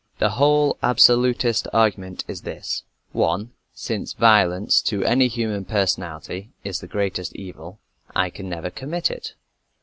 The 0.17 0.31
whole 0.31 0.79
absolutist 0.81 1.67
argument 1.71 2.25
is 2.27 2.41
this: 2.41 2.81
(1) 3.11 3.51
Since 3.71 4.13
violence 4.13 4.81
to 4.81 5.03
any 5.05 5.27
human 5.27 5.63
personality 5.63 6.53
is 6.63 6.79
the 6.79 6.87
greatest 6.87 7.35
evil, 7.35 7.79
I 8.15 8.31
can 8.31 8.49
never 8.49 8.71
commit 8.71 9.11
it. 9.11 9.35